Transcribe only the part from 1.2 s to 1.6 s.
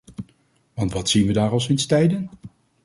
we daar al